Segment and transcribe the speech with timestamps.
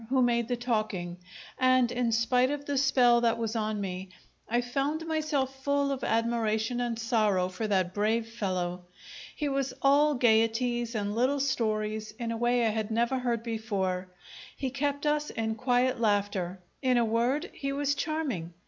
[0.09, 1.15] who made the talking,
[1.59, 4.09] and in spite of the spell that was on me,
[4.49, 8.85] I found myself full of admiration and sorrow for that brave fellow.
[9.35, 14.07] He was all gaieties and little stories in a way I had never heard before;
[14.57, 18.55] he kept us in quiet laughter; in a word, he was charming.